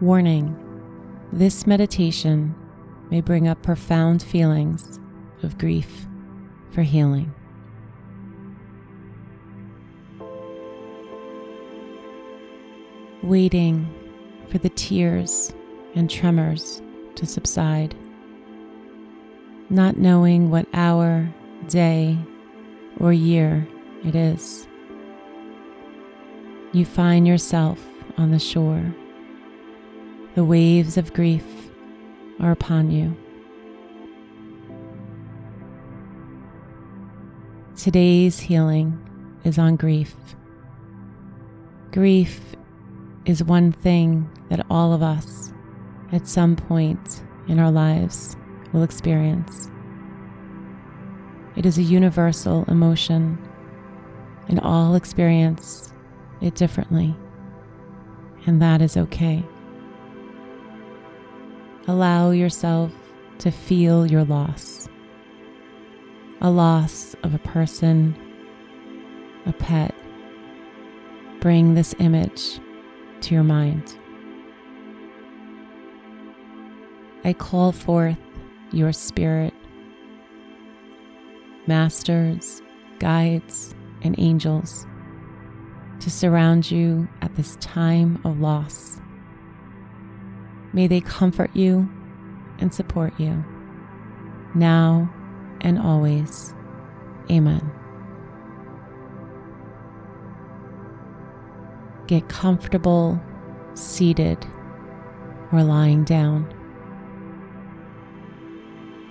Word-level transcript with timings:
Warning 0.00 0.56
this 1.30 1.66
meditation 1.66 2.54
may 3.10 3.20
bring 3.20 3.46
up 3.46 3.62
profound 3.62 4.22
feelings 4.22 4.98
of 5.42 5.58
grief 5.58 6.06
for 6.70 6.80
healing. 6.80 7.34
Waiting 13.22 13.94
for 14.48 14.56
the 14.56 14.70
tears 14.70 15.52
and 15.94 16.08
tremors 16.08 16.80
to 17.16 17.26
subside, 17.26 17.94
not 19.68 19.98
knowing 19.98 20.48
what 20.48 20.66
hour, 20.72 21.28
day, 21.68 22.18
or 22.98 23.12
year 23.12 23.68
it 24.02 24.14
is. 24.14 24.66
You 26.72 26.86
find 26.86 27.28
yourself 27.28 27.78
on 28.16 28.30
the 28.30 28.38
shore 28.38 28.94
the 30.34 30.44
waves 30.44 30.96
of 30.96 31.12
grief 31.12 31.44
are 32.38 32.52
upon 32.52 32.90
you. 32.90 33.16
Today's 37.76 38.38
healing 38.38 38.98
is 39.42 39.58
on 39.58 39.74
grief. 39.74 40.14
Grief 41.90 42.54
is 43.24 43.42
one 43.42 43.72
thing 43.72 44.30
that 44.50 44.64
all 44.70 44.92
of 44.92 45.02
us 45.02 45.52
at 46.12 46.28
some 46.28 46.54
point 46.54 47.22
in 47.48 47.58
our 47.58 47.70
lives 47.70 48.36
will 48.72 48.82
experience. 48.82 49.68
It 51.56 51.66
is 51.66 51.76
a 51.76 51.82
universal 51.82 52.64
emotion, 52.68 53.36
and 54.48 54.60
all 54.60 54.94
experience 54.94 55.92
it 56.40 56.54
differently, 56.54 57.16
and 58.46 58.62
that 58.62 58.80
is 58.80 58.96
okay. 58.96 59.44
Allow 61.88 62.30
yourself 62.30 62.92
to 63.38 63.50
feel 63.50 64.06
your 64.06 64.24
loss 64.24 64.88
a 66.42 66.50
loss 66.50 67.14
of 67.22 67.34
a 67.34 67.38
person, 67.38 68.16
a 69.44 69.52
pet. 69.52 69.94
Bring 71.40 71.74
this 71.74 71.94
image 71.98 72.58
to 73.20 73.34
your 73.34 73.44
mind. 73.44 73.96
I 77.24 77.34
call 77.34 77.72
forth 77.72 78.16
your 78.72 78.92
spirit, 78.92 79.52
masters, 81.66 82.62
guides, 82.98 83.74
and 84.02 84.14
angels 84.18 84.86
to 86.00 86.10
surround 86.10 86.70
you 86.70 87.06
at 87.20 87.34
this 87.36 87.56
time 87.56 88.18
of 88.24 88.40
loss. 88.40 88.98
May 90.72 90.86
they 90.86 91.00
comfort 91.00 91.50
you 91.54 91.88
and 92.58 92.72
support 92.72 93.12
you 93.18 93.44
now 94.54 95.12
and 95.60 95.78
always. 95.78 96.54
Amen. 97.30 97.70
Get 102.06 102.28
comfortable 102.28 103.20
seated 103.74 104.44
or 105.52 105.62
lying 105.62 106.04
down. 106.04 106.52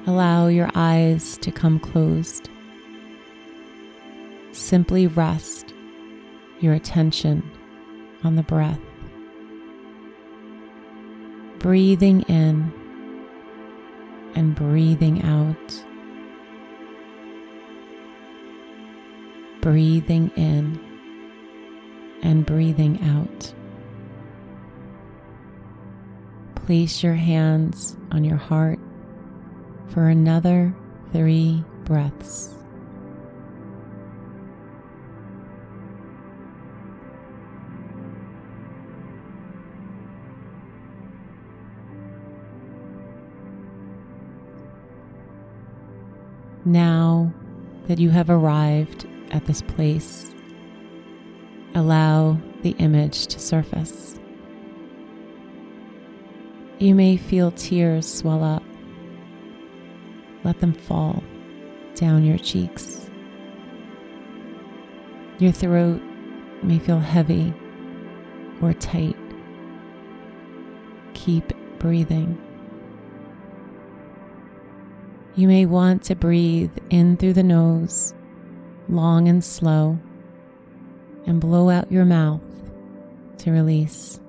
Allow 0.06 0.48
your 0.48 0.69
eyes 0.75 1.38
to 1.40 1.52
come 1.52 1.80
closed. 1.80 2.50
Simply 4.52 5.08
rest 5.08 5.74
your 6.59 6.74
attention 6.74 7.50
on 8.24 8.36
the 8.36 8.44
breath 8.44 8.80
breathing 11.59 12.22
in 12.24 12.74
and 14.36 14.56
breathing 14.56 15.24
out. 15.24 15.86
Breathing 19.62 20.31
in 20.38 20.80
and 22.24 22.46
breathing 22.46 23.02
out. 23.03 23.53
Place 26.66 27.03
your 27.03 27.16
hands 27.16 27.98
on 28.12 28.24
your 28.24 28.38
heart 28.38 28.80
for 29.88 30.08
another 30.08 30.74
three 31.12 31.64
breaths. 31.84 32.59
Now 46.69 47.33
that 47.88 47.98
you 47.98 48.12
have 48.12 48.30
arrived 48.30 49.07
at 49.31 49.45
this 49.45 49.63
place, 49.63 50.36
allow 51.74 52.38
the 52.62 52.75
image 52.77 53.25
to 53.25 53.39
surface. 53.39 54.19
You 56.77 56.94
may 56.94 57.18
feel 57.18 57.50
tears 57.54 58.07
swell 58.07 58.44
up. 58.44 58.62
Let 60.44 60.60
them 60.60 60.74
fall 60.74 61.24
down 61.95 62.24
your 62.24 62.38
cheeks. 62.38 63.10
Your 65.39 65.51
throat 65.51 66.04
may 66.62 66.77
feel 66.77 67.00
heavy 67.00 67.51
or 68.62 68.74
tight. 68.74 69.18
Keep 71.15 71.51
breathing. 71.80 72.39
You 75.39 75.47
may 75.47 75.65
want 75.65 76.03
to 76.03 76.15
breathe 76.15 76.77
in 76.89 77.15
through 77.15 77.31
the 77.31 77.44
nose, 77.44 78.13
long 78.89 79.30
and 79.30 79.41
slow, 79.41 79.97
and 81.25 81.39
blow 81.39 81.69
out 81.69 81.89
your 81.89 82.03
mouth 82.03 82.41
to 83.38 83.51
release. 83.51 84.19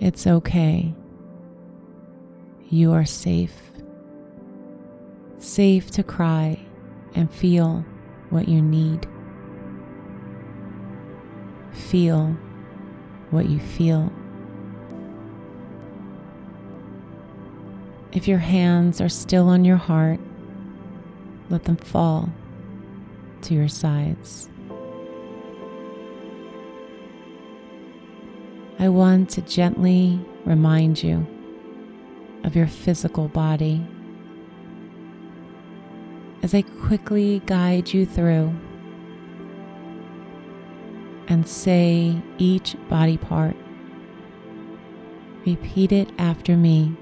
It's 0.00 0.26
okay. 0.26 0.92
You 2.68 2.90
are 2.94 3.04
safe. 3.04 3.54
Safe 5.38 5.92
to 5.92 6.02
cry 6.02 6.58
and 7.14 7.32
feel 7.32 7.84
what 8.30 8.48
you 8.48 8.60
need. 8.60 9.06
Feel 11.70 12.36
what 13.30 13.48
you 13.48 13.60
feel. 13.60 14.10
If 18.16 18.26
your 18.26 18.38
hands 18.38 19.02
are 19.02 19.10
still 19.10 19.50
on 19.50 19.66
your 19.66 19.76
heart, 19.76 20.18
let 21.50 21.64
them 21.64 21.76
fall 21.76 22.30
to 23.42 23.52
your 23.52 23.68
sides. 23.68 24.48
I 28.78 28.88
want 28.88 29.28
to 29.30 29.42
gently 29.42 30.18
remind 30.46 31.02
you 31.02 31.26
of 32.42 32.56
your 32.56 32.66
physical 32.66 33.28
body 33.28 33.86
as 36.42 36.54
I 36.54 36.62
quickly 36.62 37.42
guide 37.44 37.92
you 37.92 38.06
through 38.06 38.54
and 41.28 41.46
say 41.46 42.16
each 42.38 42.76
body 42.88 43.18
part. 43.18 43.56
Repeat 45.44 45.92
it 45.92 46.08
after 46.16 46.56
me 46.56 46.96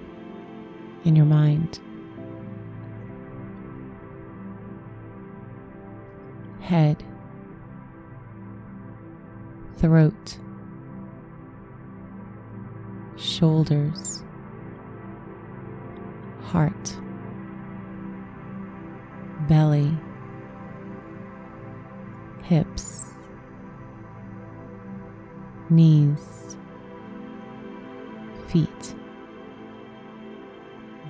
in 1.05 1.15
your 1.17 1.27
mind. 1.27 1.79
Head, 6.61 7.05
throat. 9.77 10.39
Shoulders, 13.17 14.23
heart, 16.43 16.97
belly, 19.49 19.97
hips, 22.43 23.07
knees, 25.71 26.57
feet. 28.49 28.95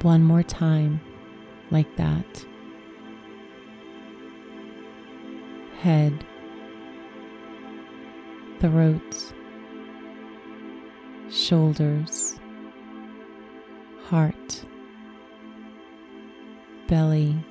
One 0.04 0.22
more 0.22 0.42
time, 0.42 1.00
like 1.70 1.96
that. 1.96 2.46
Head, 5.80 6.26
throat 8.60 9.32
shoulders, 11.30 12.38
heart, 14.04 14.64
belly, 16.86 17.42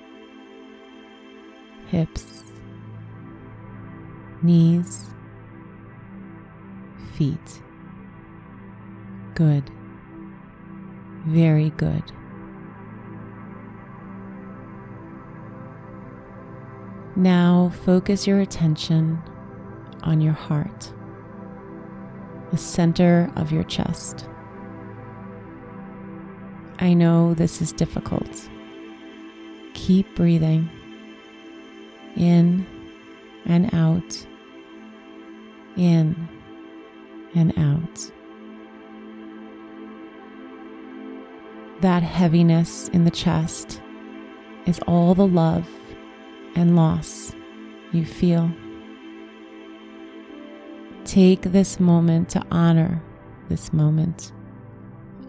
hips, 1.87 2.43
knees, 4.43 5.09
feet. 7.15 7.61
Good. 9.33 9.69
Very 11.25 11.71
good. 11.71 12.03
Now 17.15 17.71
focus 17.85 18.25
your 18.25 18.39
attention 18.39 19.21
on 20.01 20.19
your 20.19 20.33
heart 20.33 20.91
the 22.53 22.57
center 22.59 23.31
of 23.35 23.51
your 23.51 23.63
chest. 23.63 24.29
I 26.77 26.93
know 26.93 27.33
this 27.33 27.63
is 27.63 27.71
difficult. 27.73 28.47
Keep 29.73 30.15
breathing 30.15 30.69
in 32.15 32.63
and 33.45 33.73
out, 33.73 34.27
in 35.77 36.29
and 37.33 37.57
out. 37.57 38.11
That 41.81 42.03
heaviness 42.03 42.87
in 42.89 43.03
the 43.03 43.09
chest 43.09 43.81
is 44.67 44.77
all 44.81 45.15
the 45.15 45.25
love 45.25 45.67
and 46.55 46.75
loss 46.75 47.33
you 47.91 48.05
feel. 48.05 48.51
Take 51.05 51.41
this 51.43 51.79
moment 51.79 52.29
to 52.29 52.43
honor 52.49 53.01
this 53.49 53.73
moment, 53.73 54.31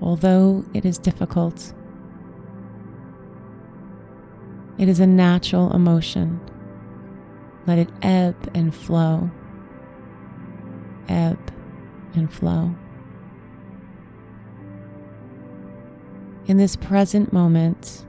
although 0.00 0.64
it 0.72 0.84
is 0.84 0.98
difficult. 0.98 1.74
It 4.78 4.88
is 4.88 5.00
a 5.00 5.06
natural 5.06 5.74
emotion. 5.74 6.40
Let 7.66 7.78
it 7.78 7.88
ebb 8.02 8.50
and 8.54 8.74
flow, 8.74 9.30
ebb 11.08 11.38
and 12.14 12.32
flow. 12.32 12.74
In 16.46 16.56
this 16.58 16.76
present 16.76 17.32
moment, 17.32 18.04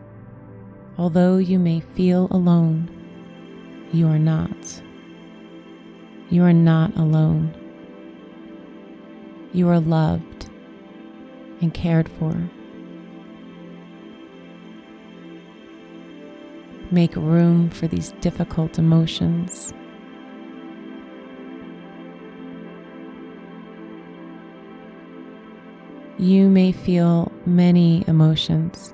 although 0.97 1.37
you 1.37 1.57
may 1.57 1.79
feel 1.79 2.27
alone, 2.31 2.89
you 3.91 4.07
are 4.07 4.19
not. 4.19 4.81
You 6.29 6.43
are 6.43 6.53
not 6.53 6.95
alone. 6.97 7.53
You 9.53 9.69
are 9.69 9.79
loved 9.79 10.49
and 11.61 11.73
cared 11.73 12.09
for. 12.09 12.49
Make 16.91 17.15
room 17.15 17.69
for 17.69 17.87
these 17.87 18.11
difficult 18.21 18.77
emotions. 18.77 19.73
You 26.17 26.49
may 26.49 26.71
feel 26.71 27.31
many 27.45 28.03
emotions, 28.07 28.93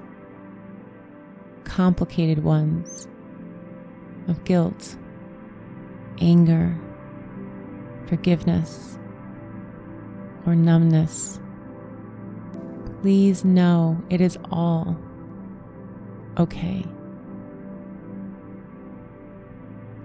complicated 1.63 2.43
ones 2.43 3.07
of 4.27 4.43
guilt, 4.43 4.95
anger, 6.19 6.77
forgiveness, 8.07 8.97
or 10.45 10.55
numbness. 10.55 11.39
Please 13.01 13.43
know 13.43 14.01
it 14.09 14.21
is 14.21 14.37
all 14.51 14.97
okay. 16.37 16.85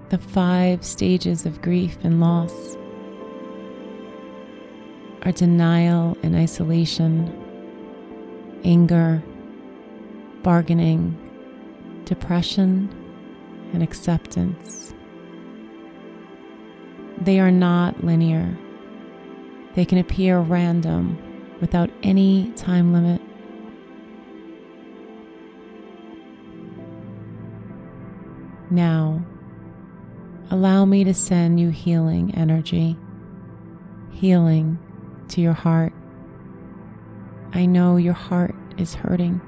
The 0.08 0.18
five 0.18 0.84
stages 0.84 1.46
of 1.46 1.60
grief 1.60 1.98
and 2.04 2.20
loss 2.20 2.76
are 5.22 5.32
denial 5.32 6.16
and 6.22 6.36
isolation, 6.36 7.32
anger, 8.64 9.22
bargaining, 10.44 11.18
depression, 12.04 12.88
and 13.76 13.82
acceptance. 13.82 14.94
They 17.20 17.38
are 17.40 17.50
not 17.50 18.02
linear. 18.02 18.56
They 19.74 19.84
can 19.84 19.98
appear 19.98 20.38
random 20.40 21.18
without 21.60 21.90
any 22.02 22.52
time 22.52 22.94
limit. 22.94 23.20
Now, 28.70 29.22
allow 30.50 30.86
me 30.86 31.04
to 31.04 31.12
send 31.12 31.60
you 31.60 31.68
healing 31.68 32.34
energy, 32.34 32.96
healing 34.10 34.78
to 35.28 35.42
your 35.42 35.52
heart. 35.52 35.92
I 37.52 37.66
know 37.66 37.98
your 37.98 38.14
heart 38.14 38.54
is 38.78 38.94
hurting. 38.94 39.42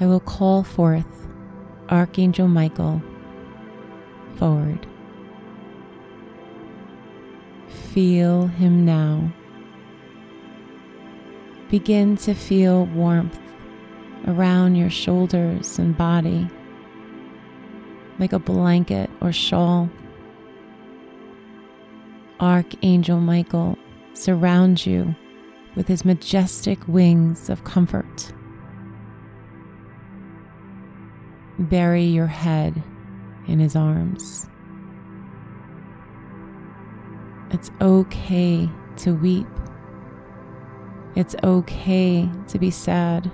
I 0.00 0.06
will 0.06 0.20
call 0.20 0.64
forth 0.64 1.28
Archangel 1.88 2.48
Michael 2.48 3.00
forward. 4.36 4.86
Feel 7.92 8.48
him 8.48 8.84
now. 8.84 9.32
Begin 11.70 12.16
to 12.18 12.34
feel 12.34 12.86
warmth 12.86 13.38
around 14.26 14.74
your 14.74 14.90
shoulders 14.90 15.78
and 15.78 15.96
body, 15.96 16.48
like 18.18 18.32
a 18.32 18.38
blanket 18.38 19.10
or 19.20 19.32
shawl. 19.32 19.88
Archangel 22.40 23.20
Michael 23.20 23.78
surrounds 24.14 24.86
you 24.86 25.14
with 25.76 25.86
his 25.86 26.04
majestic 26.04 26.86
wings 26.88 27.48
of 27.48 27.64
comfort. 27.64 28.32
Bury 31.58 32.04
your 32.04 32.26
head 32.26 32.82
in 33.46 33.58
his 33.60 33.76
arms. 33.76 34.46
It's 37.50 37.70
okay 37.80 38.68
to 38.96 39.14
weep. 39.14 39.46
It's 41.14 41.36
okay 41.44 42.28
to 42.48 42.58
be 42.58 42.70
sad. 42.70 43.30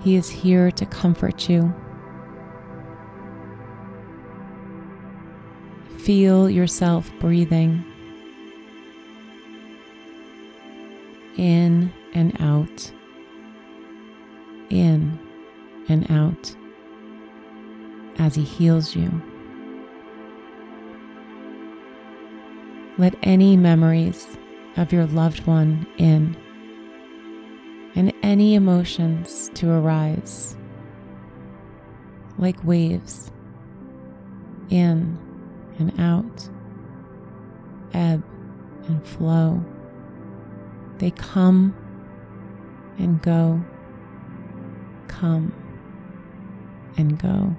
He 0.00 0.16
is 0.16 0.30
here 0.30 0.70
to 0.70 0.86
comfort 0.86 1.50
you. 1.50 1.74
Feel 5.98 6.48
yourself 6.48 7.10
breathing 7.20 7.84
in 11.36 11.92
and 12.14 12.40
out, 12.40 12.90
in 14.70 15.05
and 15.88 16.10
out 16.10 16.54
as 18.18 18.34
He 18.34 18.42
heals 18.42 18.96
you. 18.96 19.10
Let 22.98 23.14
any 23.22 23.56
memories 23.56 24.38
of 24.76 24.92
your 24.92 25.06
loved 25.06 25.46
one 25.46 25.86
in 25.98 26.36
and 27.94 28.12
any 28.22 28.54
emotions 28.54 29.50
to 29.54 29.70
arise 29.70 30.56
like 32.38 32.62
waves 32.64 33.30
in 34.70 35.18
and 35.78 35.98
out, 36.00 36.48
ebb 37.92 38.22
and 38.88 39.06
flow. 39.06 39.64
They 40.98 41.10
come 41.10 41.74
and 42.98 43.20
go, 43.22 43.62
come 45.08 45.52
and 46.96 47.18
go. 47.18 47.54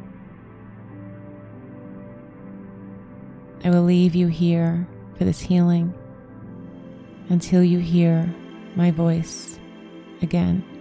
I 3.64 3.70
will 3.70 3.84
leave 3.84 4.16
you 4.16 4.28
here 4.28 4.88
for 5.18 5.26
this 5.26 5.40
healing 5.40 5.94
until 7.30 7.64
you 7.64 7.80
hear 7.80 8.34
my 8.76 8.92
voice 8.92 9.60
again. 10.22 10.77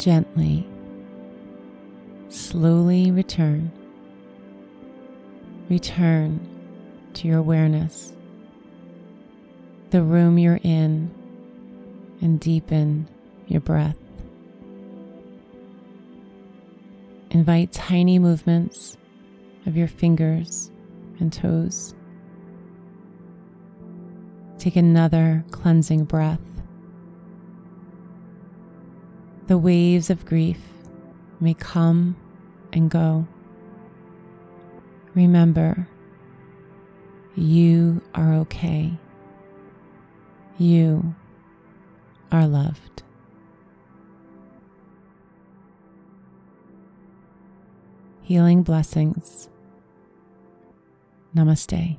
Gently, 0.00 0.66
slowly 2.30 3.10
return. 3.10 3.70
Return 5.68 6.40
to 7.12 7.28
your 7.28 7.38
awareness, 7.38 8.14
the 9.90 10.02
room 10.02 10.38
you're 10.38 10.58
in, 10.62 11.10
and 12.22 12.40
deepen 12.40 13.08
your 13.46 13.60
breath. 13.60 13.98
Invite 17.30 17.70
tiny 17.70 18.18
movements 18.18 18.96
of 19.66 19.76
your 19.76 19.86
fingers 19.86 20.70
and 21.20 21.30
toes. 21.30 21.94
Take 24.58 24.76
another 24.76 25.44
cleansing 25.50 26.04
breath. 26.04 26.40
The 29.50 29.58
waves 29.58 30.10
of 30.10 30.24
grief 30.24 30.60
may 31.40 31.54
come 31.54 32.14
and 32.72 32.88
go. 32.88 33.26
Remember, 35.16 35.88
you 37.34 38.00
are 38.14 38.32
okay. 38.34 38.92
You 40.56 41.16
are 42.30 42.46
loved. 42.46 43.02
Healing 48.22 48.62
blessings. 48.62 49.48
Namaste. 51.34 51.98